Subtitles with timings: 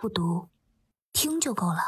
[0.00, 0.48] 不读，
[1.12, 1.78] 听就够了。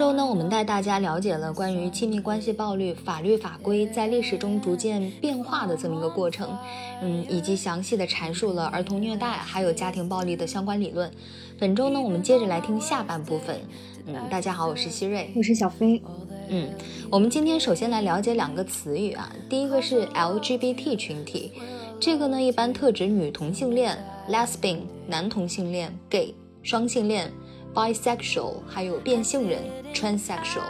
[0.00, 6.56] 周呢，我们带大家了解了关于亲密关系暴力法律法规在历史中逐渐变化的这么一个过程，
[7.02, 11.10] 嗯，以及详细的阐述了儿童虐待还有家庭暴力的相关理论。
[11.58, 13.60] 本周呢，我们接着来听下半部分。
[14.06, 16.02] 嗯，大家好，我是希瑞，我是小飞。
[16.48, 16.70] 嗯，
[17.10, 21.52] 我们今天首先来了解两个词语啊，第一个是 LGBT 群体，
[22.00, 27.30] 这个呢一般特指女同性恋 （lesbian）、男同性恋 （gay）、双性恋。
[27.74, 29.62] bisexual，还有变性人
[29.94, 30.62] transsexual。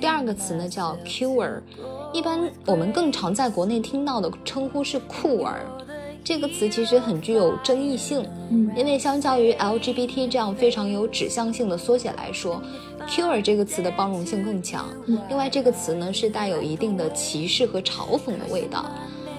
[0.00, 1.60] 第二个词呢叫 queer，
[2.12, 5.64] 一般我们更常在国内听到的称呼是酷儿。
[6.22, 12.60] 这个词其实很具有争议性，嗯，因为相较于 LGBT 这样非常有指向性的缩写来说
[13.06, 14.86] ，queer 这个词的包容性更强。
[15.28, 18.86] 另外，这个词呢是带有一定的歧视和嘲讽的味道，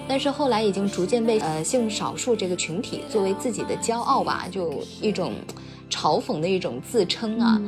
[0.08, 5.32] 但是后来已经逐渐被呃性少数这个群体作为自己的骄傲吧，就一种。
[5.90, 7.60] 嘲讽的一种自称啊，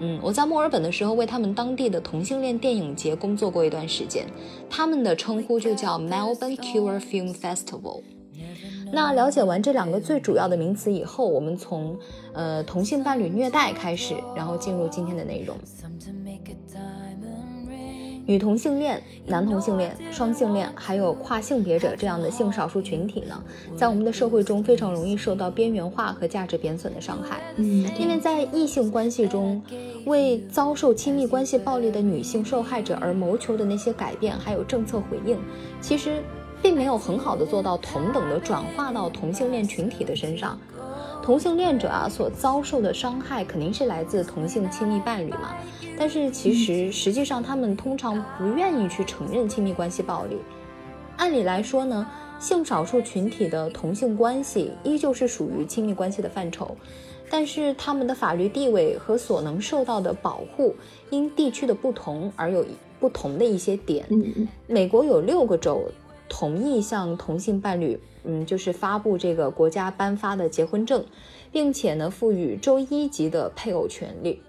[0.00, 4.26] 嗯，我在墨尔本的时候为他们当地的同性恋电影节工作过一段时间，
[4.68, 8.02] 他们的称呼就叫 Melbourne Queer Film Festival。
[8.92, 11.98] 那了解完这两个最主要的名词以后，我们从
[12.32, 15.56] 呃同性伴侣虐待开始，然后进入今天的内容。
[18.26, 23.40] 女同性恋、男同性恋、双性恋，还有跨性别者这样的性少数群体呢，
[23.76, 27.40] 在我们的社会中非常容易受到边缘化和价值贬损的伤害。
[27.54, 29.62] 嗯，因为在异性关系中，
[30.06, 35.38] 为遭受亲密关系暴力的女性受害者而谋求的那些改变，还有政策回应，
[35.80, 36.22] 其实
[36.60, 40.58] 并没有很好的做到同等的转化到同性恋群体的身上。
[41.26, 45.56] 同性恋者啊所遭受的伤害肯定是来自同性亲密伴侣嘛，
[45.98, 50.36] 但是其实实际上他们通常不愿意去承认亲密关系暴力。
[51.16, 56.76] 按理来说呢，性少数群体的同性关系依旧是属于亲密关系的范畴，
[57.28, 60.76] 但是他们的法律地位和所能受到的保护
[61.10, 62.64] 因地区的不同而有
[63.00, 64.06] 不同的一些点。
[64.68, 65.82] 美国有六个州
[66.28, 67.98] 同意向同性伴侣。
[68.26, 71.04] 嗯，就是发布这个国家颁发的结婚证，
[71.52, 74.40] 并且呢赋予州一级的配偶权利，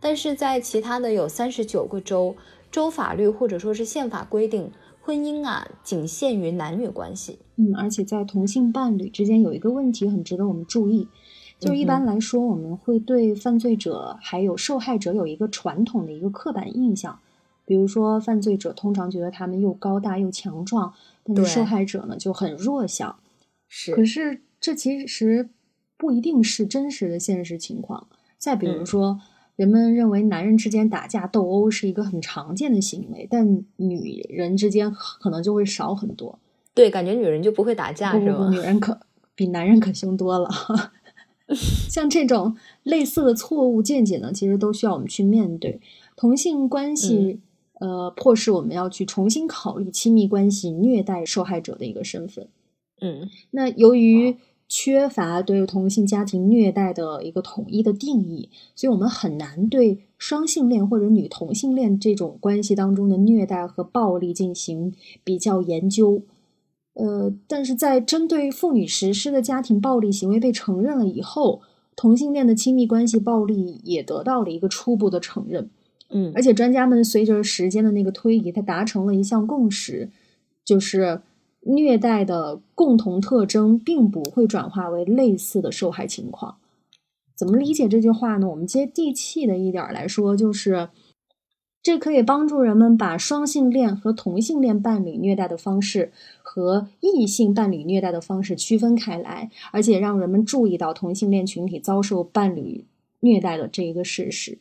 [0.00, 2.34] 但是在其他的有三十九个州，
[2.70, 7.38] 州法律或者说是宪法规定，婚姻啊仅限于男女关系。
[7.56, 11.06] 嗯，而且在同性伴侣之间有一个问题很值得我们注意，
[11.60, 17.20] 就是一般来说我们会对犯罪者还有受害者有一个传统的一个刻板印象，
[17.64, 20.92] 比如说犯罪者通常觉得他们又高大又强壮。
[21.24, 23.20] 但是受害者呢就很弱小，
[23.68, 23.94] 是。
[23.94, 25.48] 可是这其实
[25.96, 28.08] 不一定是真实的现实情况。
[28.38, 29.20] 再比如说，
[29.56, 36.38] 人们认为男人之间打架斗殴是一个很常见的行为，但女人之间可能就会少很多。
[36.74, 38.48] 对，感觉女人就不会打架，是吗？
[38.50, 38.98] 女人可
[39.34, 40.48] 比男人可凶多了。
[41.88, 45.80] 像这种类似的错误见解呢，其实都需要我们去面对
[46.16, 47.40] 同性关系。
[47.82, 52.46] 呃，迫使我们要去重新考虑亲密关系虐待受害者的一个身份。
[53.00, 54.36] 嗯，那由于
[54.68, 64.94] 缺乏对同性家庭虐待的一个统一的定义，所以我们很难对双性恋或者女同性恋这种关系当中的虐待和暴力进行
[65.24, 66.22] 比较研究。
[66.94, 71.62] 呃，但是在针对妇女实施的家庭暴力行为被承认了以后，
[71.96, 75.68] 同性恋的亲密关系暴力也得到了一个初步的承认。
[76.14, 80.10] 嗯，而且专家们随着时间的那个推移，他达成了一项共识，
[80.62, 81.22] 就是
[81.60, 86.58] 虐待的共同特征并不会转化为类似的受害情况。
[87.34, 88.48] 怎么理解这句话呢？
[88.48, 90.90] 我们接地气的一点来说，就是
[91.82, 96.12] 这可以帮助人们把双性恋和同性恋伴侣虐待的方式
[96.42, 102.84] 和异性伴侣虐待的方式区分开来，而且让人们注意到同性恋群体遭受伴侣
[103.20, 104.58] 虐待的这一个事实。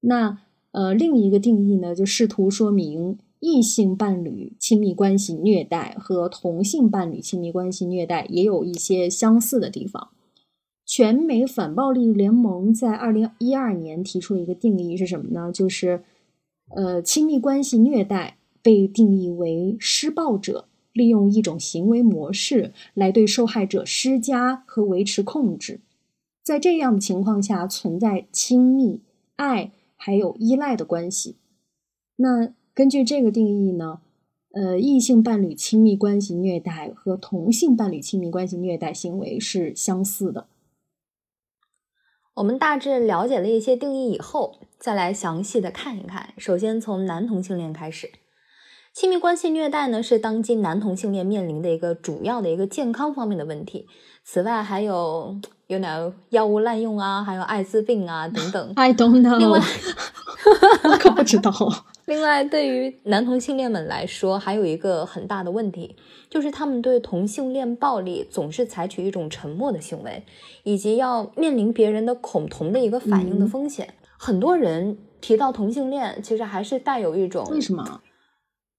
[0.00, 0.40] 那。
[0.74, 10.08] 呃，另一个定义呢，就试图说明异性伴侣亲密关系虐待和同性伴侣亲密关系虐待也有一些相似的地方。
[10.84, 15.52] 全美反暴力联盟在二零一二年提出了一个定义是什么呢？
[15.52, 16.02] 就是
[16.74, 25.78] 呃，亲密关系虐待被定义为施暴者利用一种行为模式来对受害者施加和维持控制。
[26.42, 29.00] 在这样的情况下，存在亲密、
[29.36, 31.36] 爱还有依赖的关系。
[32.16, 34.00] 那根据这个定义呢，
[34.52, 40.46] 呃，异性伴侣亲密关系虐待和同性伴侣亲密关系虐待行为是相似的。
[42.34, 46.34] 我们大致了解了一些定义以后，再来详细的看一看。
[46.36, 48.10] 首先从男同性恋开始，
[48.94, 53.88] 亲密关系虐待呢是当今男同性恋面临的一个主要的一个健康方面的问题。
[54.22, 55.36] 此外还有。
[55.66, 58.72] you know 药物滥用啊，还有艾滋病啊等等。
[58.76, 59.38] I don't know。
[59.38, 59.58] 另外，
[60.84, 61.50] 我可不知道。
[62.04, 65.96] 另外，对于男同性恋们来说，还有一个很大的问题，
[66.28, 70.22] 就是他们对同性恋暴力总是采取一种沉默的行为，
[70.64, 73.94] 以及要面临别人的恐同的一个反应的风险。
[74.18, 78.02] 很多人提到同性恋，其实还是带有一种为什么？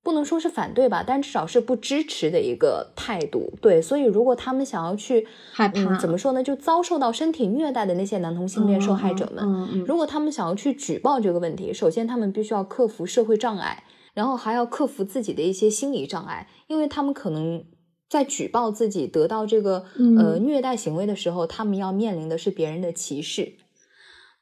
[0.05, 3.51] 不能说是反对吧，但至少是不支持的一个态度。
[3.59, 6.43] 对，所以如果他们想要去害怕，怎么说呢？
[6.43, 17.63] 就遭受到身体虐待的那些男同性恋受害者们，如果他们想要去举报这个问题，首先他们必须要克服社会障碍，然后还要克服自己的一些心理障碍，因为他们可能
[18.07, 19.85] 在举报自己得到这个
[20.19, 23.53] 呃虐待行为的时候，他们要面临的是别人的歧视。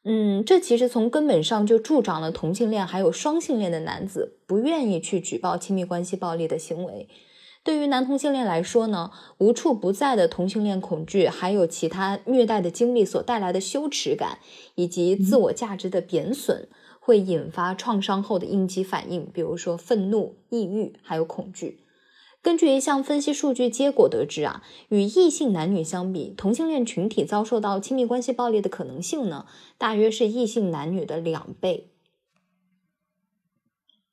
[0.06, 7.08] 嗯，这其实从根本上就助长了同性恋还有双性恋的男子不愿意去举报亲密关系暴力的行为。
[7.64, 14.40] 对于男同性恋来说呢，无处不在的同性恋恐惧，还有其他虐待的经历所带来的羞耻感，
[14.76, 16.68] 以及自我价值的贬损，
[17.00, 21.83] 会引发创伤后的应激反应，比如说愤怒、抑郁，还有恐惧。
[22.44, 29.46] 根据一项分析数据结果得知啊，与异性男女相比，同性恋群体遭受到亲密关系暴力的可能性呢，
[29.78, 31.88] 大约是异性男女的两倍。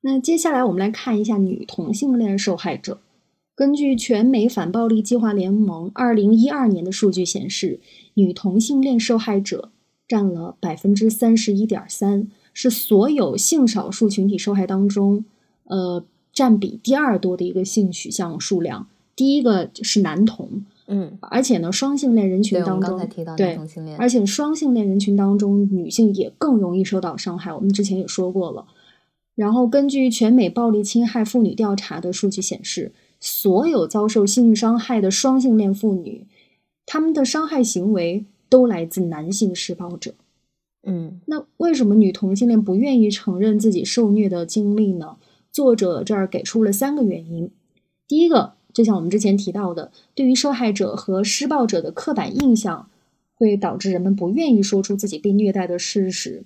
[0.02, 3.00] 那接下来我们来看一下女同性恋受害者。
[3.56, 7.80] 根据全美反暴力计划联盟二零一二年的数据显示，
[8.14, 9.72] 女同性恋受害者
[10.06, 15.24] 占了百分之三十一点三，是所有性少数群体受害当中，
[15.64, 16.04] 呃。
[16.40, 23.06] 占比第二多的一个性取向数量，第一个是男同，嗯，而且呢，双性恋人群当中，
[23.36, 23.58] 对，
[23.98, 27.52] 而且双性恋人群当中，女性也更容易受到伤害。
[27.52, 28.64] 我们之前也说过了。
[29.34, 36.24] 然后，根据全美暴力侵害妇女调查的数据显示，所有遭受性伤害的双性恋妇女，
[36.86, 40.14] 他们的伤害行为都来自男性施暴者。
[40.86, 45.16] 嗯，那为什么女同性恋不愿意承认自己受虐的经历呢？
[45.52, 47.50] 作者这儿给出了三个原因。
[48.06, 52.88] 第一个，就像我们之前提到的，对于受害者和施暴者的刻板印象，
[53.36, 56.44] 会导致人们不愿意说出自己被虐待的事实。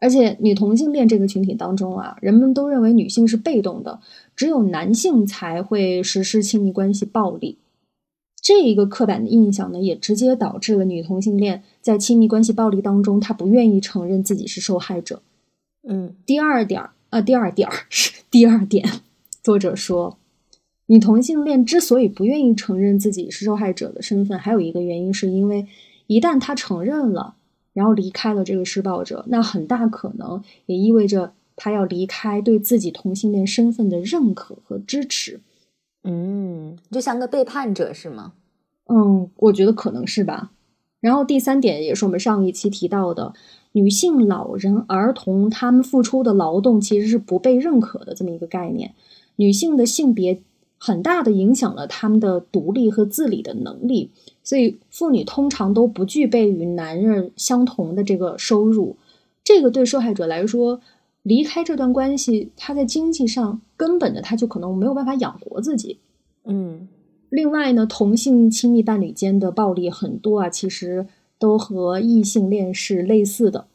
[0.00, 4.00] 而且，女同性恋这个群体当中啊，人们都认为女性是被动的，
[4.36, 7.58] 只有男性才会实施亲密关系暴力。
[8.42, 15.22] 这一个刻板的印象呢，也直接导致了女同性恋在亲密关系暴力当中，她不愿意承认自己是受害者。
[15.88, 16.82] 嗯，第二点。
[17.14, 18.84] 啊，第二点是第二点，
[19.40, 20.18] 作者说，
[20.86, 25.68] 女同性恋之所以不愿意承认自己是受害者的身份，还有一个原因是因为，
[26.08, 27.36] 一旦她承认了，
[27.72, 35.38] 然后离开了这个施暴者，那很大可能也意味着她要离开对自己同性恋身份的认可和支持。
[36.02, 38.32] 嗯，就像个背叛者是吗？
[38.88, 40.50] 嗯，我觉得可能是吧。
[40.98, 43.34] 然后第三点也是我们上一期提到的。
[43.76, 48.94] 女性、老人、儿童，他们付出的劳动其实是不被认可的这么一个概念。
[49.34, 50.40] 女性的性别
[50.78, 54.10] 很大的影响了他们的独立和自理的能力，
[54.44, 58.94] 所以妇女通常都不具备与男人相同的这个收入。
[59.42, 60.80] 这个对受害者来说，
[61.24, 65.98] 离开这段关系，他在经济上根本的他就可能没有办法养活自己。
[66.44, 66.86] 嗯，
[67.28, 71.08] 另外呢，同性亲密伴侣间的暴力很多啊，其实。
[71.38, 73.66] 都和异性恋是类似的，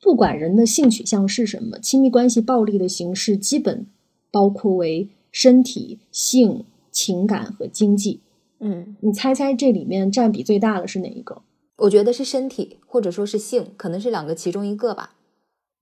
[0.00, 3.86] 不管人的性取向是什么，亲密关系暴力的形式基本
[4.30, 8.20] 包括为身体、性、情感和经济。
[8.60, 11.42] 嗯，你猜猜这里面占比最大的是哪一个？
[11.78, 15.14] 我觉得是身体，或者说是性，可能是两个其中一个吧。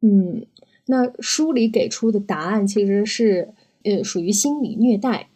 [0.01, 0.47] 嗯，
[0.87, 3.53] 那书里给出的答案其实是
[3.85, 5.30] 呃，属于心理虐待。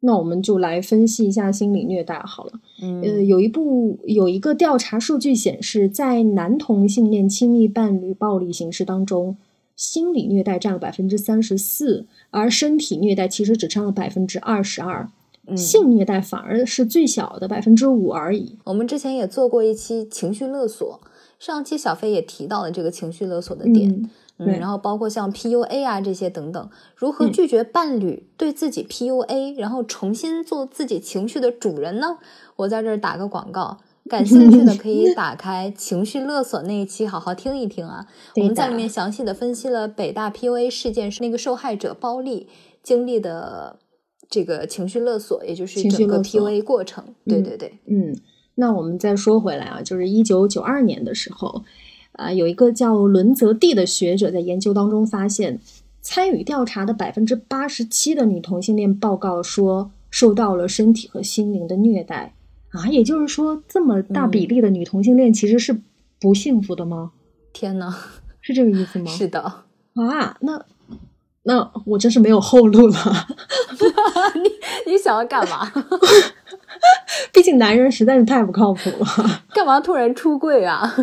[0.00, 2.52] 那我们就来分析一下心理虐待好了。
[2.82, 9.36] 嗯，呃，有一部有一个调查数据显示，在男同性恋亲密伴侣暴力形式当中，
[9.74, 15.08] 心理虐待占了百分之三十四，而身体虐待其实只占了百分之二十二，
[15.56, 18.56] 性虐待反而是最小的百分之五而已。
[18.64, 21.00] 我们之前也做过一期情绪勒索，
[21.38, 32.18] 上期小飞也提到了这个情绪勒索的点，嗯，然后包括像 PUA 啊这些等等，如何拒绝伴侣对自己 PUA，然后重新做自己情绪的主人呢？
[32.56, 33.78] 我在这儿打个广告。
[34.08, 38.06] 感兴趣的可以打开情绪勒索那一期，好好听一听啊！
[38.36, 42.48] 我们在里面详细的分析了北大 PUA 事件是那个受害者包丽
[42.82, 43.78] 经历的
[44.30, 47.04] 这个情绪勒索，也就是整个 PUA 过程。
[47.26, 48.16] 对对对，嗯。
[48.54, 51.62] 那我们再说回来啊，就是一九九二年的时候，
[52.18, 55.60] 啊，有一个叫伦泽蒂的学者在研究当中发现，
[56.02, 62.34] 参与调查的百分之八十七的女同性恋报告说受到了身体和心灵的虐待。
[62.70, 65.80] 啊，也就是说，这么大比例的女同性恋其实是
[66.20, 67.12] 不幸福的吗？
[67.52, 67.94] 天呐，
[68.40, 69.10] 是这个意思吗？
[69.16, 69.40] 是的。
[69.94, 70.66] 啊，那
[71.44, 72.94] 那我真是没有后路了。
[74.34, 75.70] 你你想要干嘛？
[77.32, 79.06] 毕竟男人实在是太不靠谱了。
[79.54, 80.94] 干嘛突然出柜啊？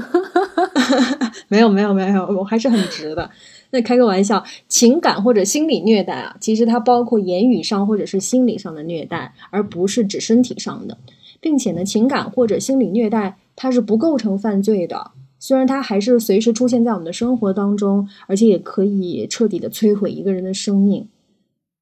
[1.47, 3.29] 没有没有没有，我还是很直的。
[3.71, 10.97] 那开个玩笑，情感或者心理虐待啊，其实它包括言语上或者是心理上的虐待，而不是指身体上的。
[11.41, 21.07] 并且呢，情感或者心理虐待它是不构成犯罪的，虽然它还是随时出现在我们的生活当中，而且也可以彻底的摧毁一个人的生命。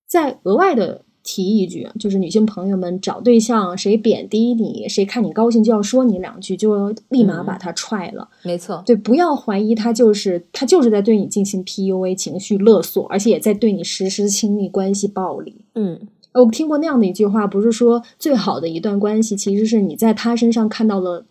[0.08, 8.30] 再额外的提一句，就是女性朋友们找对象，谁贬低你，谁看你高兴就要说你两句，就要立马把他踹了。
[8.44, 15.66] 没错，对，不要怀疑他就是他就是在对你进行 PUA 情绪勒索，而且也在对你实施亲密关系暴力。
[15.76, 16.08] 嗯。
[16.34, 21.28] 我听过那样的一句话，不是说最好的一段关系，其实是你在他身上看到了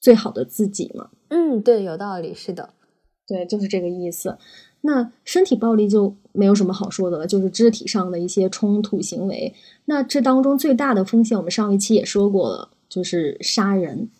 [0.00, 1.10] 最好的自己吗？
[1.34, 2.68] 嗯，对，有道理，是的，
[3.26, 4.36] 对，就是这个意思。
[4.82, 9.54] 那身体暴力就没有什么好说的了，就是肢体上的一些冲突行为。
[9.86, 14.10] 那这当中最大的风险，我们上一期也说过了，就是杀人。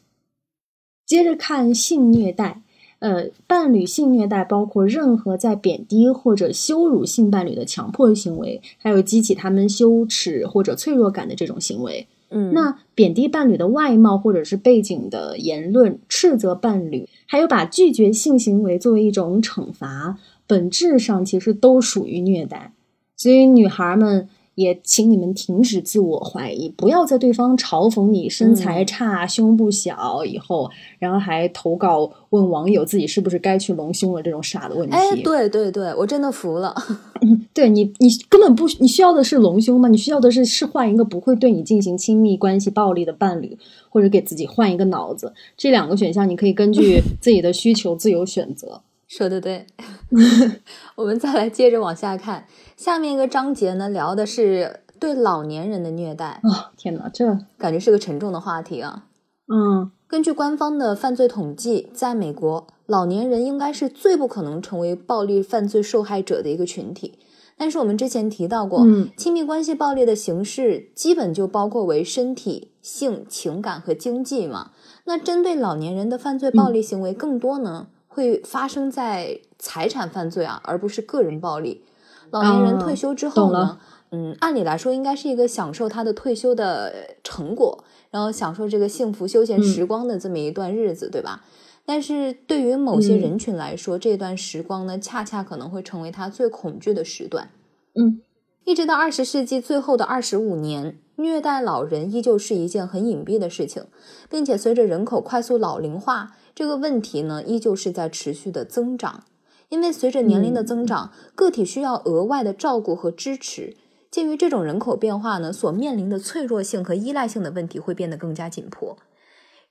[1.04, 2.62] 接着看性虐待。
[3.00, 12.06] 呃，伴侣性虐待包括任何在贬低或者羞辱性伴侣的强迫行为，还有激起他们羞耻或者脆弱感的这种行为。
[12.32, 22.72] 嗯，那贬低伴侣的外貌或者是背景的言论，斥责伴侣，还有把拒绝性行为作为一种惩罚，本质上其实都属于虐待。
[23.16, 24.28] 所以，女孩们。
[24.54, 34.94] 也请你们停止自我怀疑，不要在对方嘲讽你身材差、胸部小以后，然后还投稿问网友自己是不是该去隆胸了这种傻的问题。
[34.94, 36.74] 哎，对对对，我真的服了。
[37.54, 39.88] 对你，你根本不，你需要的是隆胸吗？
[39.88, 43.56] 你需要的是是换一个不会对你进行亲密关系暴力的伴侣，
[43.88, 45.32] 或者给自己换一个脑子。
[45.56, 48.80] 这两个选项你可以根据自己的需求自由选择。
[49.12, 49.66] 说的对，
[50.96, 52.46] 我们再来接着往下看，
[52.78, 56.72] 下面一个章节呢，聊的是对老年人的虐待哦！
[56.78, 57.26] 天哪，这
[57.58, 59.04] 感觉是个沉重的话题啊。
[59.52, 67.18] 嗯，根据官方的犯罪统计，在美国，老年人应该是最不可能成为暴力犯罪受害者的一个群体。
[67.58, 68.82] 但是我们之前提到过，
[69.18, 74.70] 亲密关系暴力的形式基本就包括为身体、性、情感和经济嘛。
[75.04, 77.88] 那针对老年人的犯罪暴力行为更多呢？
[78.14, 81.82] 会发生在财产犯罪啊，而不是个人暴力。
[82.30, 83.78] 老年人退休之后呢，
[84.10, 91.42] 嗯，按理来说应该是一个享受他的退休的成果，然后享受这个幸福休闲时光的这么一段日子，对吧？
[91.84, 97.50] 但是对于某些人群来说，这段时光呢，恰恰可能会成为他最恐惧的时段。
[97.94, 98.20] 嗯，
[98.64, 103.84] 一直到二十世纪最后的二十五年，虐待老人依旧是一件很隐蔽的事情，
[104.28, 106.36] 并且随着人口快速老龄化。
[106.54, 109.24] 这个问题呢，依旧是在持续的增长，
[109.70, 113.76] 因为随着年龄的增长，个体需要额外的照顾和支持。
[114.10, 118.98] 鉴于这种人口变化呢，所面临的脆弱性和依赖性的问题会变得更加紧迫。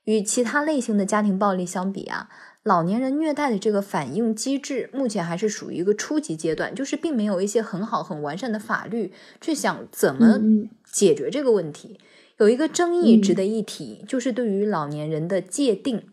[0.06, 2.28] 与其他类型的家庭暴力相比啊，
[2.64, 10.40] 老年人虐待的这个反应机制目前还是属于一个初级阶段，就是并没有一些很好很完善的法律去想怎么
[10.92, 12.00] 解决这个问题。
[12.38, 16.08] 有一个争议值得一提，就是对于老年人的界定。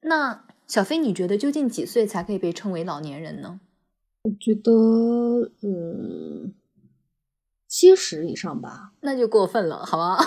[0.00, 3.60] 那小飞，你觉得究竟几岁才可以被称为老年人呢？
[4.22, 4.72] 我觉得，
[5.62, 6.54] 嗯，
[7.68, 8.92] 七十以上吧。
[9.00, 10.18] 那就过分了，好吗？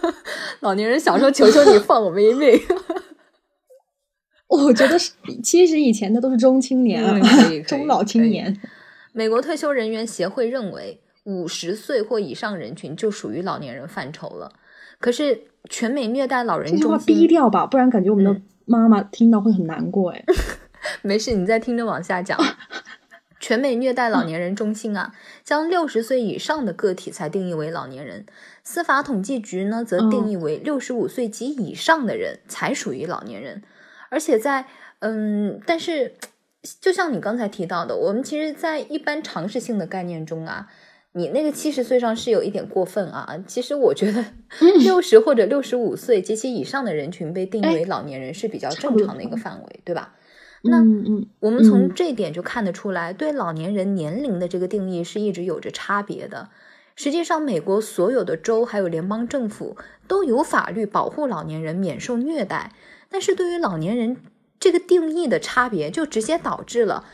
[0.60, 2.58] 老年人想说，求求你放我们一命。
[4.48, 7.20] 我觉得是七十以前的都是中青年了，
[7.68, 8.58] 中老青年。
[9.12, 14.52] 美国退休人员协会认为，五十岁或以上人群就属于老年人范畴了。
[15.00, 18.40] 可是，全美虐待老人这句话低调吧，不然感觉我们的。
[18.66, 20.24] 妈妈听到会很难过哎，
[21.02, 22.38] 没事，你再听着往下讲。
[23.38, 25.12] 全美虐待老年人中心啊，
[25.42, 28.24] 将六十岁以上的个体才定义为老年人，
[28.62, 33.62] 司法统计局呢则定义为六十五岁及以上的人才属于老年人。
[34.08, 34.64] 而且在
[35.00, 36.14] 嗯，但是
[36.80, 40.68] 就像你刚才提到的，我们其实，在一般常识性的概念中啊，
[41.14, 43.42] 你那个七十岁上是有一点过分啊。
[43.46, 44.24] 其实我觉得
[44.80, 50.14] 六十或者六十五岁及其以上的人群被定义为老年人是比较正常的一个范围，对吧？
[50.62, 50.78] 那
[51.40, 56.48] 我们从这点就看得出来，对老年人年龄的这个定义是一直有着差别的。
[56.96, 59.76] 实际上，美国所有的州还有联邦政府
[60.08, 62.72] 都有法律保护老年人免受虐待，
[63.10, 64.16] 但是对于老年人
[64.58, 67.04] 这个定义的差别，就直接导致了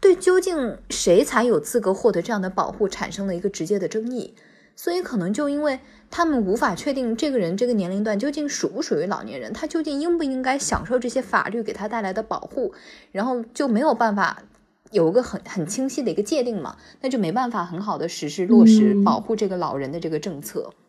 [0.00, 4.34] 对究竟谁才有资格获得这样的保护产生了一个直接的争议。
[4.78, 12.74] 所以，可能就因为他们无法确定这个人这个年龄段究竟属不属于老年人，他究竟应不应该享受这些法律给他带来的保护，
[13.10, 14.42] 然后就没有办法
[14.90, 20.70] 有一个很很清晰的一个界定嘛，那就没办法很好的实施落实保护这个老人的这个政策。
[20.70, 20.85] 嗯，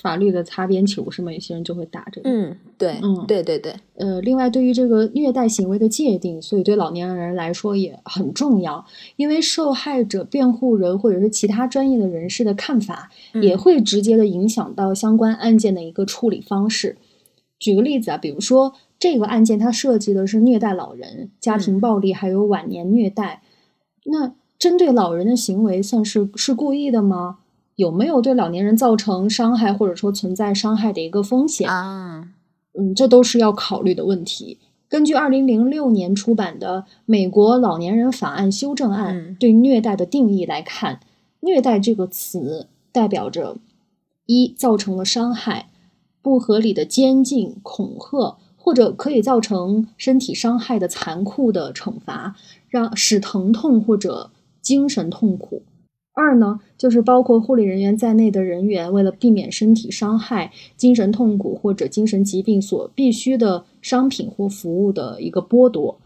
[0.00, 1.30] 法律的擦边球是吗？
[1.30, 2.30] 有些人就会打这个。
[2.30, 3.74] 嗯，对，嗯，对对对。
[3.96, 8.84] 呃，另外，对于这个虐待行为的界定，所以对老年人来说也很重要，
[9.16, 13.10] 因为受害者辩护人或者是其他专业的人士的看法，
[13.42, 16.96] 也会直接的影响到相关案件的一个处理方式。
[17.58, 23.42] 举个例子啊，比如说这个案件它涉及的是虐待老人、家庭暴力还有晚年虐待，
[24.06, 27.40] 那针对老人的行为算是是故意的吗？
[27.76, 32.28] 有没有对老年人造成伤害，或者说存在伤害的一个风险啊？
[32.78, 34.58] 嗯，这都是要考虑的问题。
[34.88, 41.00] 根据二零零六年出版的《美国老年人法案修正案》对虐待的定义来看，
[41.40, 43.56] 虐待这个词代表着
[44.26, 45.70] 一造成了伤害、
[46.20, 52.36] 不合理的监禁、恐吓，或者可以造成身体伤害的残酷的惩罚，
[52.68, 55.62] 让使疼痛或者精神痛苦。
[56.14, 65.96] 二呢，就是包括护理人员在内的人员，为了避免身体伤害、精神痛苦或者精神疾病所必须的商品或服务的一个剥夺。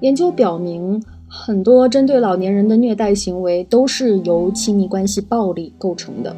[0.00, 6.34] 研究表明，很多针对老年人的虐待行为都是由亲密关系暴力构成的。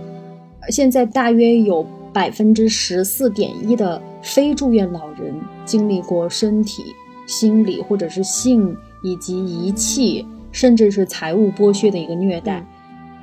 [0.71, 5.35] 现在大约有百分之十四点一的非住院老人
[5.67, 6.83] 经历过身体、
[7.27, 10.25] 心理或者是性以及遗弃。
[10.57, 12.65] 甚至是财务剥削的一个虐待，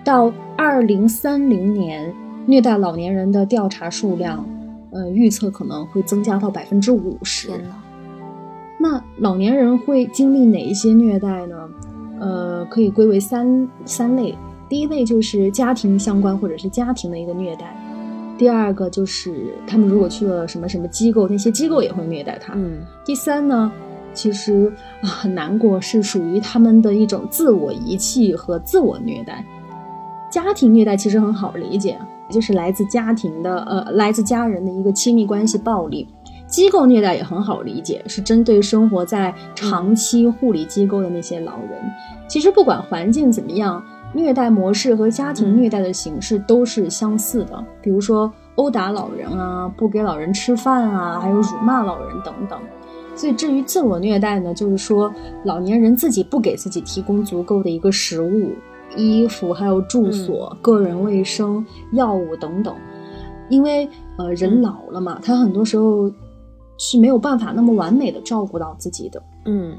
[0.04, 2.14] 到二零三零年，
[2.46, 4.46] 虐待老年人的调查数量，
[4.92, 7.50] 呃，预测可能会增加到百分之五十。
[8.80, 11.56] 那老年人会经历哪一些虐待呢？
[12.20, 14.38] 呃，可以归为三三类。
[14.70, 17.76] 第一类就是家庭相关或者是家庭的一个虐待，
[18.38, 22.54] 第二个就是他们如果去了什么什么机构，那些机构也会虐待他。
[22.56, 23.72] 嗯，第三呢？
[24.14, 24.72] 其实
[25.02, 29.44] 啊，很难过，是属于他们的一种自我遗弃和自我虐待。
[30.30, 32.00] 家庭虐待其实很好理解，
[32.30, 36.08] 就是来自家庭的呃，来自家人的一个亲密关系暴力。
[36.48, 41.82] 机构虐待也很好理解，是针对生活在长期护理机构的那些老人。
[42.28, 52.60] 其实不管环境怎么样，虐待模式和家庭虐待的形式都是相似的，比如说殴打老人啊，不给老人吃饭啊，还有辱骂老人等等。
[53.16, 55.14] 所以，至于自我虐待呢，就是说
[55.46, 58.52] 老年人自己不给自己提供足够的一个食物、
[58.96, 62.76] 衣服，还有住所、个人卫生、药物等等。
[63.50, 66.12] 因为呃，人老了嘛，他很多时候
[66.78, 69.22] 是没有办法那么完美的照顾到自己的。
[69.46, 69.76] 嗯，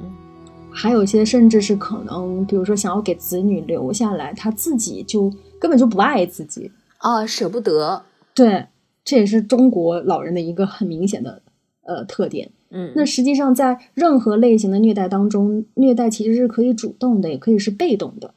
[0.70, 8.02] 还有一些甚至是可能，比如说想要给子女留下来，他自己就根本就不爱自己啊，舍不得。
[8.34, 8.66] 对，
[9.04, 11.42] 这也是中国老人的一个很明显的
[11.82, 12.50] 呃特点。
[12.70, 18.34] 嗯，那实际上在任何类型的虐待当中，虐待其实是可以主动的，也可以是被动的。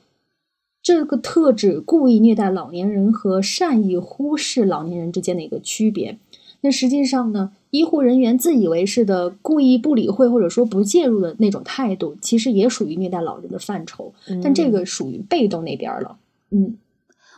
[0.83, 6.17] 这个特指故意虐待老年人和善意忽视老年人之间的一个区别。
[6.61, 16.17] 那实际上呢，医护人员自以为是的故意不理会或者说不介入的那种态度，其实也属于虐待老人的范畴，但这个属于被动那边了。
[16.51, 16.77] 嗯。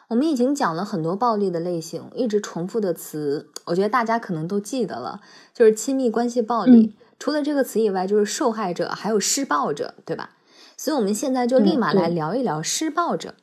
[0.10, 5.22] 我们已经讲了很多暴力的类型，一直重复的词，我觉得大家可能都记得了，
[5.54, 6.95] 就是亲密关系暴力。
[7.19, 10.32] 除了这个词以外，就是受害者，还有施暴者，对吧？
[10.76, 13.36] 所以，我们现在就立马来聊一聊施暴者。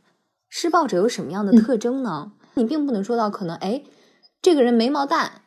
[0.48, 2.32] 施暴者有什么样的特征呢？
[2.54, 3.84] 你并不能说到可能，哎，
[4.42, 5.42] 这个人眉毛淡，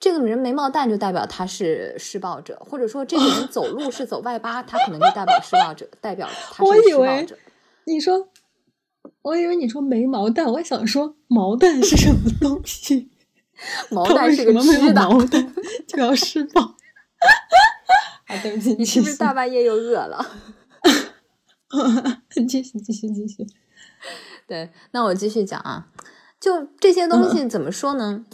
[0.00, 7.36] 这个人眉毛淡就代表他是施暴者，或者说这个人走路是走外八，他可能就代表施暴者，代表他是施暴者。
[7.84, 8.26] 你说。
[9.28, 13.10] 我以为你说没毛蛋，我想说毛蛋是什么东西？
[13.90, 15.54] 毛蛋是个吃的，毛蛋
[15.86, 16.62] 就要吃饱。
[18.26, 20.24] 啊，对不起，你是不是大半夜又饿了？
[22.30, 23.46] 继续，继续，继续。
[24.46, 25.88] 对，那我继续讲啊。
[26.40, 28.24] 就这些东西怎么说呢？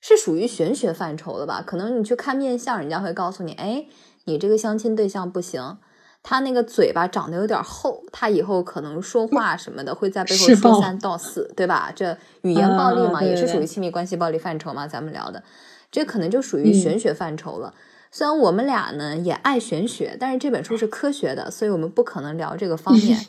[0.00, 1.62] 是属于玄学范畴的吧？
[1.66, 3.86] 可能你去看面相，人家会告诉你，哎，
[4.24, 5.78] 你这个相亲对象不行，
[6.24, 11.92] 他那个嘴巴长得有点厚，他以后可能说话什么的会在背后说三道四，对吧？
[11.94, 14.88] 这语言暴力嘛，也是属于亲密关系暴力范畴嘛？
[14.88, 15.44] 咱们聊的，
[15.92, 17.74] 这可能就属于玄学范畴了。
[18.10, 23.20] 虽然我们俩呢也爱玄学，但是这本书是科学的，所以我们不可能聊这个方面。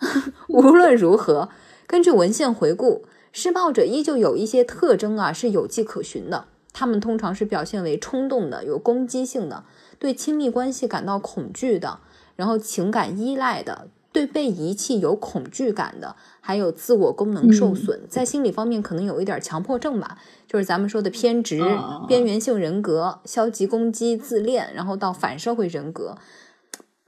[0.48, 1.48] 无论如何，
[1.86, 3.04] 根据文献回顾。
[3.32, 6.46] 施暴者依旧有一些特征啊，是有迹可循的。
[6.72, 9.64] 他们通常是表现为冲动的、有攻击性的、
[9.98, 11.98] 对亲密关系感到恐惧的，
[12.36, 21.60] 然后情感依赖的、对被遗弃有恐惧感的，还有自我功能受损，在心理方面可能有一点强迫症吧，就是咱们说的偏执、
[22.06, 26.16] 边缘性人格、消极攻击、自恋，然后到反社会人格。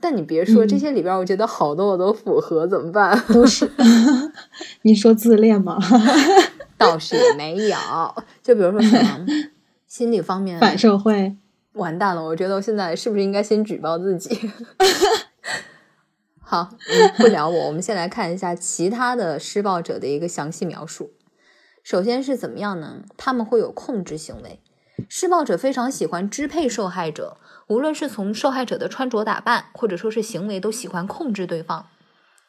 [0.01, 3.21] 但你别说这些里边，我觉得好多我都符合，怎么办？
[3.35, 3.69] 都是
[4.83, 5.77] 你说自恋吗？
[6.79, 7.77] 倒是也没有，
[8.41, 9.27] 就比如说什么
[9.88, 11.37] 心理方面反社会，
[11.73, 12.23] 完蛋了！
[12.23, 14.49] 我觉得我现在是不是应该先举报自己？
[16.50, 16.70] 好，
[17.18, 21.11] 不聊我，我们先来看一下其他的施暴者的一个详细描述。
[21.82, 23.02] 首先是怎么样呢？
[23.18, 24.62] 他们会有控制行为，
[25.11, 27.37] 施暴者非常喜欢支配受害者。
[27.66, 31.87] 无论是从受害者的穿着打扮，或者说是行为，都喜欢控制对方。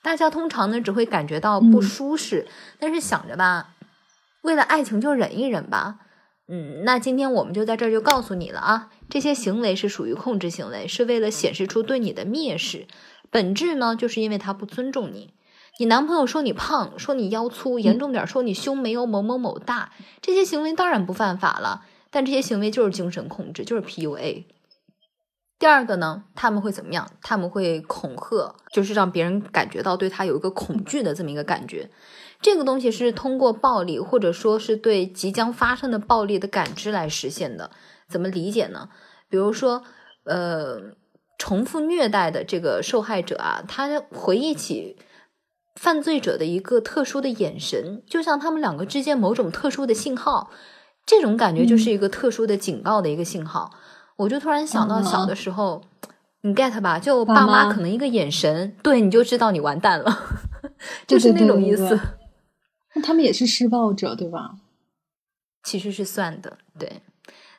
[0.01, 2.47] 大家通常呢只会感觉到不舒适，
[2.79, 3.75] 但是想着吧，
[4.43, 5.97] 为了爱情就忍一忍吧。
[6.47, 12.87] 嗯，那今天我们就在这儿就告诉你了啊，这些行为是属于控制行为，是为了显示出对你的蔑视。
[13.29, 15.33] 本质呢，就是因为他不尊重你。
[15.77, 24.43] 你男朋友说你胖，说你腰粗，严重点说你胸没有某某某大，这些行为当然不犯法了，但这些行为就是精神控制，就是 PUA。
[25.57, 27.09] 第二个呢，他们会怎么样？
[27.21, 31.89] 他们会恐吓，就是让别人感觉到对他有一个恐惧的这么一个感觉。
[32.41, 37.71] 这个东西是通过暴力，或者说是对即将发生的暴力的感知来实现的。
[38.07, 38.89] 怎么理解呢？
[39.29, 39.83] 比如说，
[40.23, 40.79] 呃，
[41.39, 44.97] 重复虐待的这个受害者啊，他回忆起
[45.75, 50.51] 犯罪者的一个特殊的眼神，就像他们两个之间某种特殊的信号，
[51.05, 53.71] 这种感觉就是一个特殊的警告的一个信号。
[54.17, 55.81] 我就突然想到小的时候，
[56.41, 56.99] 你 get 吧？
[56.99, 60.13] 就爸妈可能一个眼神，对你就知道你完蛋了，
[61.07, 61.97] 就是那种意思。
[62.95, 64.55] 那他们也是施暴者，对吧？
[65.63, 67.01] 其实是算的，对。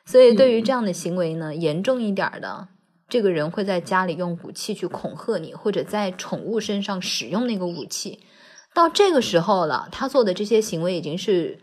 [0.05, 2.67] 所以对于这样的行为呢，严重一点的，
[3.11, 8.19] 这个人会在家里用武器去恐吓你，或者在宠物身上使用那个武器。
[8.73, 11.59] 到这个时候了，他做的这些行为已经是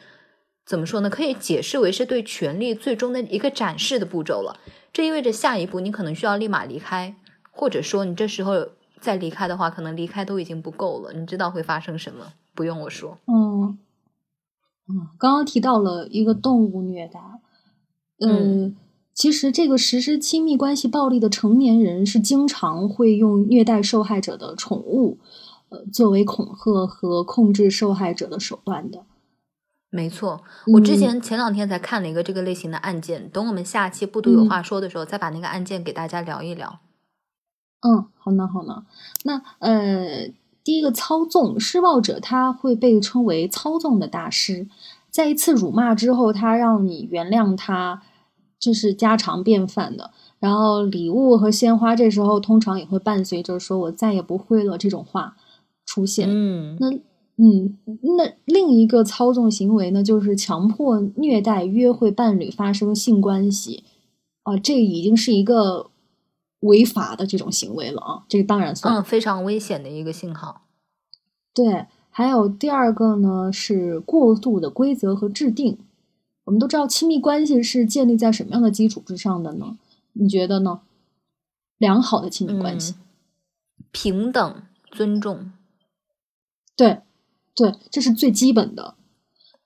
[0.66, 1.08] 怎么说呢？
[1.08, 4.60] 可以解释为是对权力最终的一个展示的步骤了。
[4.92, 7.16] 这意味着下一步你可能需要立马离开，
[7.50, 8.68] 或者说你这时候
[9.00, 11.14] 再离开的话，可能离开都已经不够了。
[11.14, 12.34] 你知道会发生什么？
[12.54, 13.16] 不用我说。
[13.26, 13.78] 嗯
[14.86, 17.18] 嗯，刚刚提到了一个动物虐待，
[18.20, 18.76] 嗯，
[19.18, 25.18] 其实这个实施亲密关系暴力的成年人是经常会用虐待受害者的宠物，
[25.70, 29.04] 呃，作为恐吓和控制受害者的手段的。
[29.90, 30.40] 没错，
[30.72, 36.78] 我之前前两天才看了一个这个类型的案件，等我们下期不读有话说的时候，再把那个案件给大家聊一聊。
[37.80, 38.84] 嗯，好呢，好呢。
[39.24, 40.28] 那呃，
[40.62, 44.68] 第一个操纵施暴者，他会被称为操纵的大师。
[45.10, 48.02] 在一次辱骂之后，他让你原谅他，
[48.58, 50.10] 这是家常便饭的。
[50.38, 55.36] 然后礼物和鲜花，这时候通常也会伴随着“说我再也不会了”这种话
[55.84, 56.28] 出现。
[56.28, 56.98] 嗯，那。
[57.40, 57.78] 嗯，
[58.16, 63.84] 那另一个操纵行为呢，就是强迫虐待约会伴侣发生性关系，
[64.42, 65.88] 啊，这已经是一个
[66.62, 70.62] 违法的这种行为了啊，这个当然算，嗯，非常危险的一个信号。
[71.54, 75.78] 对，还有第二个呢，是过度的规则和制定。
[76.48, 79.76] 我们都知道，亲密关系是建立在什么样的基础之上的呢？
[80.14, 80.80] 你觉得呢？
[81.76, 82.94] 良好的亲密关系，
[83.92, 85.52] 平等、尊重，
[86.74, 87.02] 对。
[87.54, 88.94] 对，这是最基本的。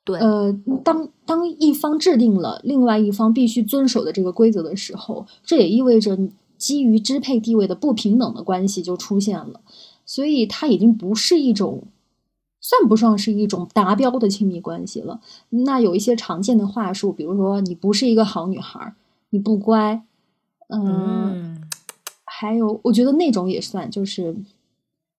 [0.02, 6.18] 对，呃，当当一方制定了另外一方必须遵守的这个规则的时候，这也意味着
[6.58, 9.60] 基于支配地位的不平等的关系就出现了。
[10.04, 11.84] 所以，它已经不是一种，
[12.62, 15.20] 算不上是一种达标的亲密关系了。
[15.50, 18.94] 那有一些常见的话术，比如说你不是一个好女孩，
[19.30, 20.02] 你不乖，
[20.68, 21.60] 嗯，
[22.24, 24.36] 还有，我觉得那种也算，就是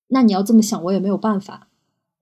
[0.08, 1.68] 那你要这么想，我也没有办法。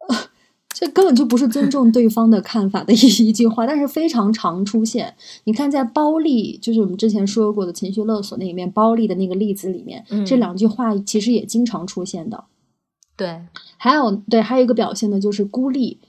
[0.74, 5.14] 这根本就不是尊重对方的看法的一 一句话，但是非常常出现。
[5.44, 12.46] 你看，在包丽，就是我们之前说过的情绪勒索那里面，包丽的那个例子里面，这两句话其实也经常出现的。
[13.22, 13.40] 对，
[13.78, 16.00] 还有对，还有一个表现呢，就是孤立，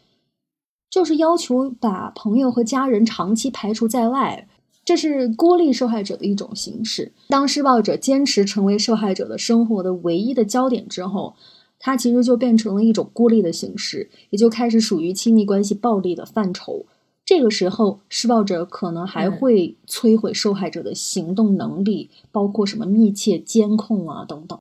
[0.89, 4.49] 就是要求把朋友和家人长期排除在外，
[4.83, 7.13] 这是孤立受害者的一种形式。
[7.29, 11.35] 当施暴者坚持成为受害者的生活的唯一的焦点之后，
[11.79, 16.87] 它其实就变成了一种孤立的形式，也就开始属于亲密关系暴力的范畴。
[17.27, 24.59] 这个时候，施暴者可能还会摧毁受害者的行动能力，包括什么密切监控啊等等。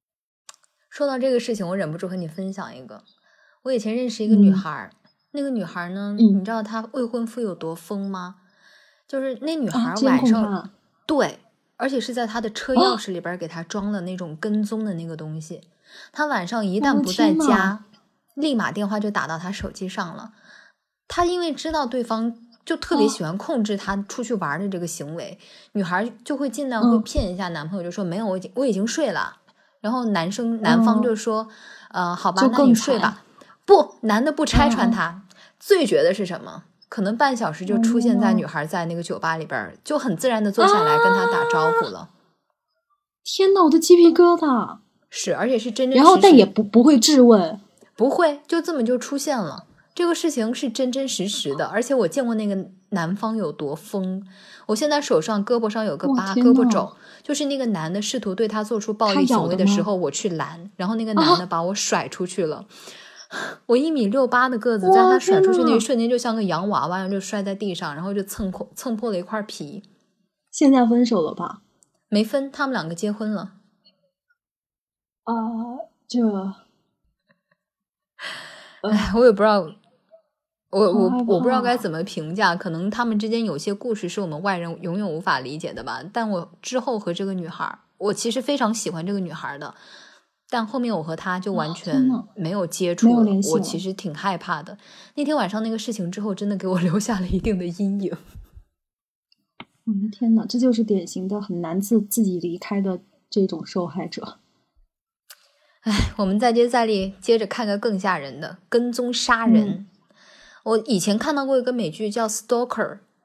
[0.91, 3.01] 说到这个事情，我忍不住和你分享一个，
[3.63, 4.91] 我以前认识一个女孩。
[5.31, 6.13] 那个女孩呢？
[6.19, 8.35] 你知道她未婚夫有多疯吗？
[9.07, 10.69] 就是那女孩晚上，
[11.07, 11.39] 对，
[11.77, 15.61] 而且是在她的车钥匙里边给她装了那种跟踪的那个东西。
[16.11, 17.85] 她晚上一旦不在家，
[18.35, 20.33] 立马电话就打到她手机上了。
[21.07, 25.39] 她因为知道对方就特别喜欢控制她出去玩的这个行为，
[25.71, 29.37] 女孩就会尽量会骗一下男朋友，就说没有，我已经我已经睡了。
[29.81, 31.47] 然后男生男方就说，
[31.91, 33.23] 呃，好吧，那你睡吧。
[33.65, 35.23] 不，男的不拆穿他，
[35.59, 36.63] 最绝的是什么？
[36.87, 42.09] 可能半小时就出现在女孩在那个酒吧里边，就很自然的坐下来跟他打招呼了。
[43.23, 44.77] 天呐，我的鸡皮疙瘩！
[45.09, 45.97] 是，而且是真真。
[45.97, 47.59] 然后，但也不不会质问，
[47.95, 49.65] 不会，就这么就出现了。
[49.93, 54.25] 这个事情是真真实实的，而且我见过那个男方有多疯。
[54.67, 62.65] 我现在手上胳膊上有个疤，胳膊肘，就是那个男的试图对他做出暴力行为的时候，我去拦，然后那个男的把我甩出去了。
[63.67, 69.83] 我一米六八的个子，在他甩出去那一瞬间，就像个洋娃娃一样，就摔在地上，然后就蹭破蹭破了一块皮。
[70.51, 71.61] 现在分手了吧？
[72.09, 73.53] 没分，他们两个结婚了。
[75.23, 75.33] 啊，
[76.09, 76.19] 这，
[78.89, 79.65] 哎，我也不知道，
[80.71, 82.55] 我我我不知道该怎么评价。
[82.55, 86.01] 可能他们之间有些故事是我们外人永远无法理解的吧。
[86.11, 89.75] 但我之后和这个女孩，我其实非常喜欢这个女孩的。
[90.49, 94.77] 但后面我和她就完全没有接触了，我其实挺害怕的。
[95.15, 98.17] 那天晚上那个事情之后，真的给我 留下了一定的阴影。
[99.85, 104.39] 我的天呐，这就是典型的很难自自己离开的这种受害者。
[105.81, 109.87] 哎，我们再接再厉，接着看个更吓人的跟踪杀人。
[110.63, 112.67] 我以前看到过一个美剧叫《Stalker》。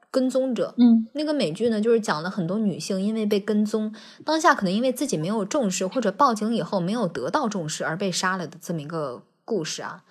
[0.09, 10.05] 跟踪者，嗯，那个美剧呢，就是讲了很多女性因为被跟踪，当下可能因为自己没有重视，或者报警以后没有得到重视而被杀了的这么一个故事啊。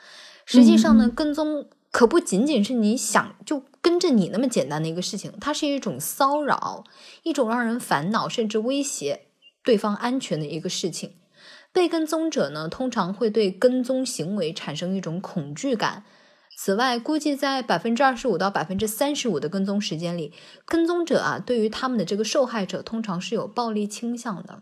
[0.45, 6.85] 实际上呢，跟踪可不仅仅是你想就跟着你那么简单的一个事情，它是一种骚扰，
[7.25, 9.23] 一种让人烦恼甚至威胁
[9.65, 11.15] 对方安全的一个事情。
[11.73, 16.05] 被跟踪者呢，通常会对跟踪行为产生一种恐惧感。
[16.59, 20.33] 此外，估计在百分之二十五到百分之三十五的跟踪时间里，
[20.65, 24.61] 跟踪者啊，对于他们的这个受害者，通常是有暴力倾向的。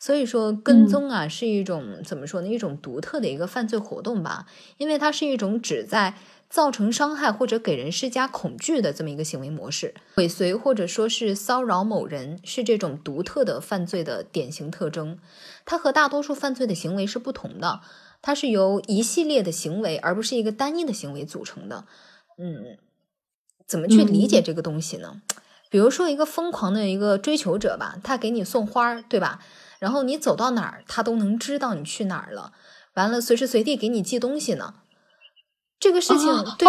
[0.00, 2.48] 所以说，跟踪啊，是一种怎么说呢？
[2.48, 6.14] 一种独特的一个犯罪活动吧，因为它是一种旨在
[6.50, 9.94] 造成伤害或者给人施加恐惧的这么一个行为模式。
[10.16, 15.18] 尾随或者说是骚扰某人，是这种独特的犯罪的典型特征。
[15.64, 17.80] 它和大多数犯罪的行为是不同的。
[18.22, 21.84] 它是由一系列的行为，而不是一个单一的行为组成的。
[22.38, 22.76] 嗯，
[23.66, 25.22] 怎么去理解这个东西呢？
[25.70, 29.40] 比如说，一个疯狂的一个追求者吧，他给你送花，对吧？
[29.78, 32.52] 然后你走到哪儿，他都能知道你去哪儿了。
[32.94, 34.74] 完了，随时随地给你寄东西呢。
[35.78, 36.26] 这个事情，
[36.58, 36.68] 对，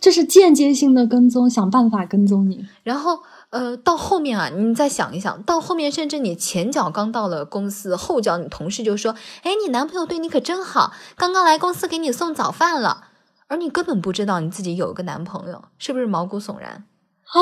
[0.00, 2.66] 这是间接性的跟踪，想办法跟踪你。
[2.82, 3.22] 然后。
[3.50, 13.08] 呃，到后面啊，你再想一想，到后面甚至你前脚刚到了公司，后脚你同事就说：“哎，你男朋友对你可真好，刚刚来公司给你送早饭了。”
[13.48, 16.84] 而你根本不知道你自己有一个男朋友，是不是毛骨悚然
[17.32, 17.40] 啊？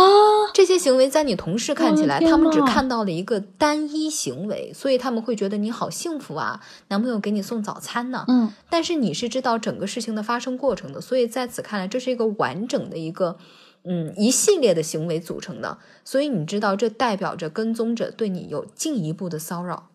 [0.52, 8.26] 这些行为在你同事看起来，他们只看到了一个单一行为，所以他们会觉得你好幸福啊，男朋友给你送早餐呢。
[8.28, 13.38] 嗯，但是你是知道整个事情的发生过程的，所以在此看来，这是一个完整的一个。
[13.86, 19.90] 嗯，一系列的行为组成的，所以你知道，这代表着跟踪者对你有进一步的骚扰。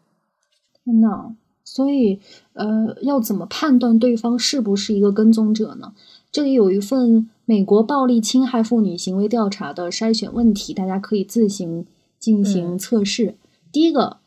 [0.83, 2.19] 天呐，所以
[2.53, 5.93] 呃，要怎么判断对方是不是一个跟踪者呢？
[6.31, 11.87] 这里有一份美国暴力侵害妇女行为调查的筛选问题，大家可以自行
[12.19, 13.35] 进行测试。
[13.71, 14.17] 第一个，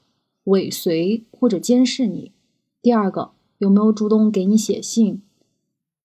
[0.44, 2.33] 尾随或者监视你；
[2.83, 5.22] 第二个，有没有主动给你写信。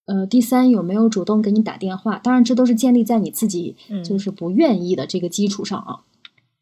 [0.08, 2.18] 呃，第三有没有主动给你打电话？
[2.18, 6.06] 当然，这都是建立在你自己就是不愿意的这个基础上啊。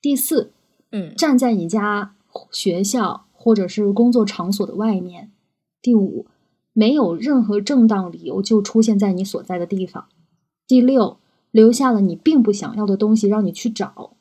[0.01, 0.51] 第四，
[0.91, 2.15] 嗯，站在你家、
[2.51, 5.29] 学校或者是工作场所的外面。
[5.79, 6.25] 第五，
[6.73, 10.05] 没有任何正当理由就出现在你所在的地方。
[10.67, 11.17] 第六，
[11.51, 14.13] 留下了你并不想要的东西让你去找。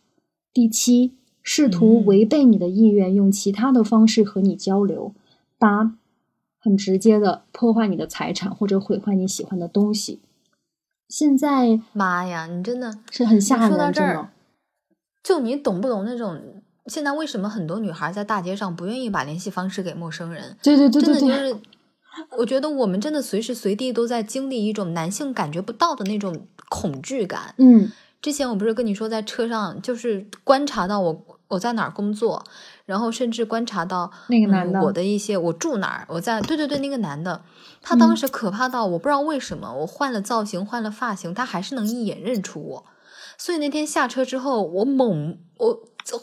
[0.52, 5.14] 第七，试图违背你的意愿，用其他的方式和你交流。
[5.58, 5.96] 八。
[6.64, 10.22] 很直接的破坏你的财产或者毁坏你喜欢的东西。
[11.10, 13.68] 现在妈呀，你真的是很吓人。
[13.68, 14.30] 说到这儿，
[15.22, 16.40] 就你懂不懂那种？
[16.86, 20.56] 现在为什么很多女孩在大街上不愿意把联系方式给陌生人？
[20.62, 21.62] 对对对对对，真的就是，
[22.38, 27.54] 我觉得我们真的随时随地都在经历一种男性感觉不到的那种恐惧感。
[27.58, 32.42] 嗯，之前我不是跟你说，在车上就是观察到我我在哪儿工作，
[32.86, 37.42] 然后甚至观察到那个男的我的一些我住哪儿，我在对对对那个男的，
[37.82, 42.84] 他当时可怕到我不知道为什么，我换了造型换了发型，他还是能一眼认出我。
[43.36, 45.80] 所以那天下车之后，我猛我。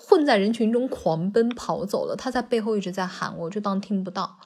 [0.07, 4.37] 混在人群中狂奔跑走了，他在背后一直在喊，我就当听不到。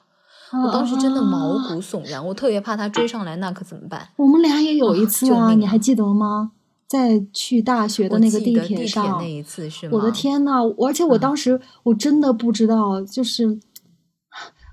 [0.64, 4.08] 我当时真的毛骨悚然，我特别怕他追上来，那可怎么办？
[4.16, 6.52] 我们俩也有一次啊，你还记得吗？
[6.88, 9.92] 在去大学的那个地铁上那一次是吗？
[9.94, 10.62] 我的天呐！
[10.78, 13.58] 而且我当时我真的不知道，就是，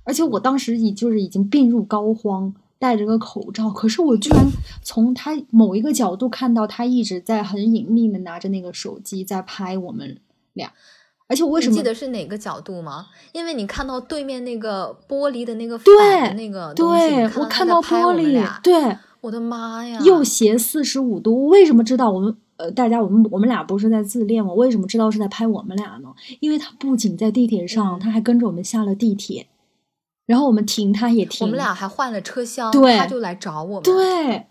[0.03, 4.45] 而且我当时已就是已经病入膏肓，戴着个口罩，可是我居然
[4.83, 10.19] 从他某一个角度看到他一直在很隐秘的拿着那个手机在拍我们。
[10.53, 10.71] 俩，
[11.27, 13.07] 而且我为什么记得是哪个角度吗？
[13.31, 21.47] 因为你看到对面那个玻璃的那个对那个对，我看到玻璃，对，我的妈呀，右斜四十五度。
[21.47, 24.53] 为什么知道我们呃大家我们我们俩不是在自恋吗？
[24.53, 26.09] 为什么知道是在拍我们俩呢？
[26.41, 29.47] 因为他不仅在地铁上，他还跟着我们下了地铁，
[30.25, 34.45] 然后我们停他也停，我们俩还换了车厢，对，他就来找我们，对，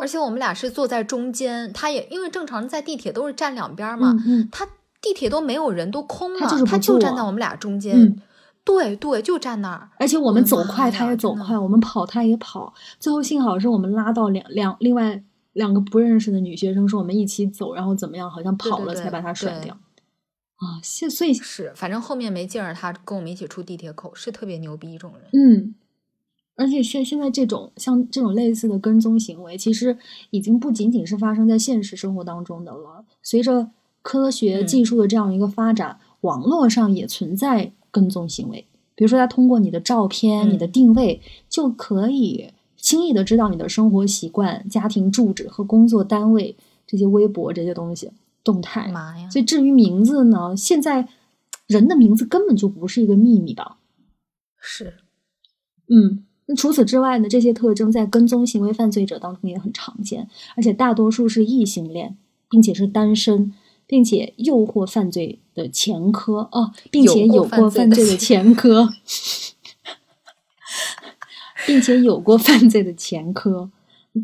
[0.00, 4.66] 而且我们俩是坐在中间，他也因为正常在地铁都是站两边嘛，嗯，他。
[5.00, 8.20] 地铁都没有人，都空了，他就站在我们俩中间，
[8.68, 9.88] 对对，就站那儿。
[9.98, 12.74] 而且我们走快，他也走快；我们跑，他也跑。
[13.00, 19.74] 最后幸好是我们拉到两两另外两个不认识的女学生，说我们一起走，然后怎么样，好像跑了才把他甩掉。
[19.74, 25.30] 啊，现所以是，反正后面没劲儿，他跟我们一起出地铁口，是特别牛逼一种人。
[25.32, 25.74] 嗯，
[26.56, 29.96] 而且现现在这种像这种类似的跟踪行为，其实
[30.30, 33.70] 已经不仅仅是发生在现实生活当中的了，随着。
[34.00, 38.64] 科学技术的这样一个发展，网络上也存在跟踪行为。
[38.94, 46.56] 比如说，他通过你的照片、你的定位，就可以轻易的知道你的生活习惯、家庭住址和工作单位
[46.86, 48.10] 这些微博这些东西
[48.44, 48.88] 动态。
[48.92, 49.28] 妈呀！
[49.30, 51.08] 所以至于名字呢，现在
[51.66, 53.78] 人的名字根本就不是一个秘密吧？
[54.60, 54.94] 是，
[55.88, 56.24] 嗯。
[56.50, 57.28] 那除此之外呢？
[57.28, 62.16] 这些特征在跟踪行为犯罪者当中也很常见，而且大多数是异性恋，
[62.48, 63.52] 并且是单身。
[63.88, 68.90] 并且诱惑犯罪的前科哦，并且有过犯罪的前科，
[71.66, 73.70] 并且有过犯罪的前科。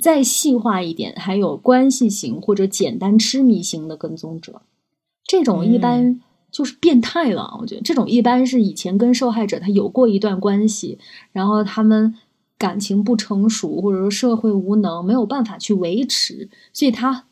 [0.02, 4.60] 再细化一点，还有关系型或者简单痴迷型的跟踪者，
[5.24, 7.56] 这种一般就是变态了。
[7.60, 10.98] 我觉得这种一般是以前跟受害者他有过一段关系，
[11.32, 12.14] 然后他们
[12.58, 17.24] 感情不成熟，或者说社会无能，没有办法去维持，所以他。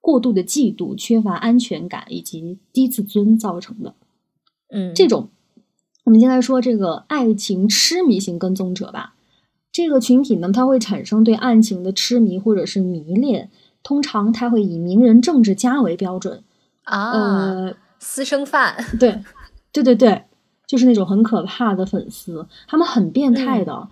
[0.00, 3.94] 过度的嫉妒、缺乏安全感以及低自尊造成的，
[4.70, 5.28] 嗯，这种，
[6.04, 9.14] 我们先来说这个爱情痴迷型跟踪者吧。
[9.72, 13.50] 这个群体呢，它会产生对爱情的痴迷或者是迷恋，
[13.82, 16.42] 通常他会以名人、政治家为标准
[16.82, 19.22] 啊，呃，私生饭，对，
[19.70, 20.24] 对对对，
[20.66, 23.88] 就是那种很可怕的粉丝，他们很变态的，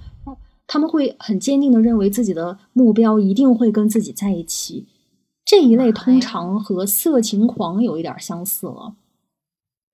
[0.67, 4.87] 他们会很坚定的认为自己的目标一定会跟自己在一起。
[5.51, 8.93] 这一类通常和色情狂有一点相似了，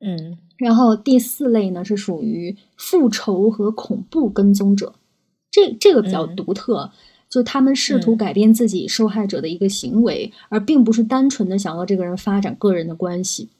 [0.00, 4.94] 嗯，然后第四类呢是属于复仇和恐怖跟踪者，
[5.52, 6.90] 这这个比较独特，
[7.30, 13.50] 就他们试图改变自己受害者的一个行为，而并不是单纯的想和这个人发展个人的关系。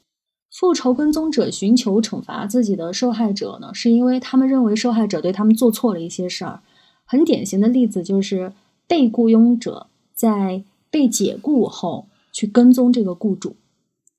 [0.51, 6.59] 复仇跟踪者寻求惩罚自己的受害者呢，是因为他们认为受害者对他们做错了一些事儿。
[7.05, 8.51] 很典型的例子就是
[8.85, 10.65] 被雇佣者在。
[10.95, 13.57] 被解雇后，去跟踪这个雇主，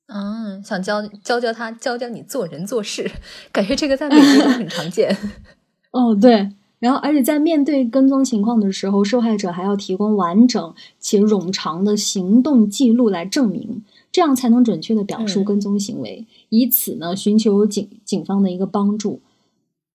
[0.05, 3.09] 嗯，想教教教他，教教你做人做事，
[3.51, 5.17] 感觉这个在美国都很常见。
[5.89, 19.21] 哦，对，然后而且在面对跟踪情况的时候，受害者还要提供完整且冗长的行动记录来证明，这样才能准确的表述跟踪行为，以此呢寻求警警方的一个帮助。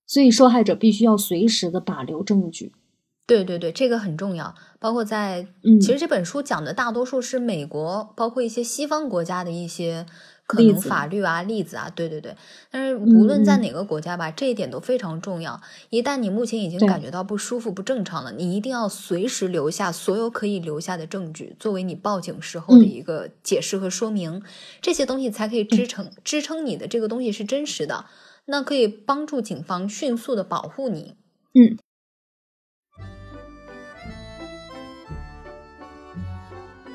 [0.05, 2.72] 所以受害者必须要随时的把留证据。
[3.24, 4.53] 对对对，这个很重要。
[4.83, 5.47] 包括在，
[5.80, 10.05] 其实这本书讲的大多数是美国，包括一些西方国家的一些
[10.45, 11.89] 可能法律啊、例子啊。
[11.95, 12.35] 对对对，
[12.68, 15.61] 但是无论在哪个国家吧，这一点都非常重要。
[15.91, 24.43] 一旦你目前已经感觉到不舒服、不正常了，你一定要随时留下所有可以留下的证据，作为你报警时候的一个解释和说明。
[24.80, 28.07] 这些东西才可以支撑支撑你的这个东西是真实的，
[28.47, 31.14] 那可以帮助警方迅速的保护你。
[31.55, 31.78] 嗯。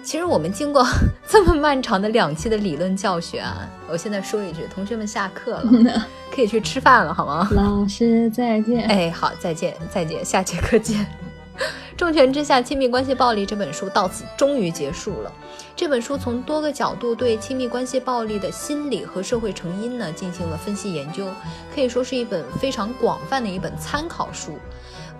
[0.07, 0.87] 其实我们经过
[1.27, 7.49] 这么漫长的两期的理论教学啊，我现在说一句，同学们下课了， 可以去吃饭了，好吗？
[7.51, 8.87] 老师再见。
[8.87, 11.05] 哎，好，再见，再见，下节课见。
[11.97, 15.33] 重拳之下，亲密关系暴力这本书到此终于结束了。
[15.75, 21.27] 这本书从多个角度对亲密关系暴力的心理和社会成因呢进行了分析研究，
[21.75, 24.57] 可以说是一本非常广泛的一本参考书。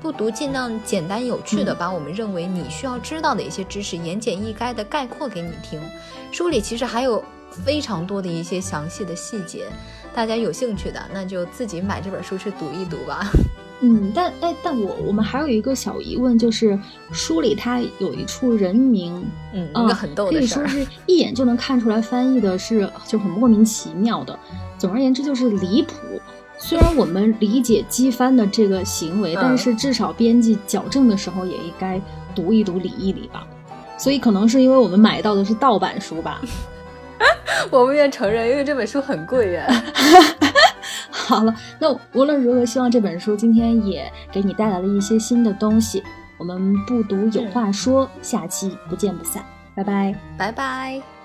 [0.02, 5.82] 不读，尽量简单有趣的把我们认为你需要知道的一些知识言简意赅的概括给你听。
[6.32, 9.66] 书里其实还有非常多的一些详细的细节，
[10.14, 13.30] 大家有兴趣的那就自己买这本书去读一读吧。
[13.82, 16.80] 嗯，但哎，但我我们还有一个小疑问，就是
[17.12, 19.24] 书里它有一处人名，
[19.54, 24.38] 嗯，一个很逗的可以说是一眼就能看出来翻译的是就很莫名其妙的。
[24.80, 25.93] 总而言之，就是离谱。
[26.58, 32.01] 虽然我们理解机翻的这个行为，但是至少编辑矫正的时候也应该
[32.36, 33.47] 读一读、理一理吧。
[33.97, 36.41] 所以可能是因为我们买到的是盗版书吧。
[37.72, 39.66] 我不愿承认，因为这本书很贵呀。
[41.10, 46.03] 好了，那无论如何，希望这本书今天也给你带来了一些新的东西。
[46.38, 49.43] 我们不读有话说，下期不见不散，
[49.76, 51.16] 拜拜，拜拜。